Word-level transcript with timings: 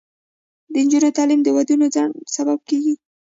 د 0.71 0.75
نجونو 0.85 1.09
تعلیم 1.17 1.39
د 1.43 1.47
ودونو 1.55 1.85
ځنډ 1.95 2.13
سبب 2.35 2.59
دی. 2.67 2.79